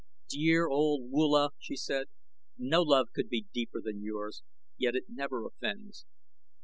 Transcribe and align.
"Dear 0.29 0.67
old 0.67 1.11
Woola," 1.11 1.51
she 1.59 1.75
said; 1.75 2.07
"no 2.57 2.81
love 2.81 3.09
could 3.13 3.29
be 3.29 3.45
deeper 3.53 3.81
than 3.83 4.01
yours, 4.01 4.41
yet 4.79 4.95
it 4.95 5.05
never 5.09 5.45
offends. 5.45 6.07